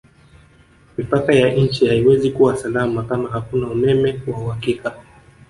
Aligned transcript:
Mipaka 0.97 1.33
ya 1.33 1.53
nchi 1.55 1.87
haiwezi 1.87 2.31
kuwa 2.31 2.57
salama 2.57 3.03
kama 3.03 3.29
hakuna 3.29 3.67
Umeme 3.67 4.21
wa 4.27 4.37
uhakika 4.41 4.95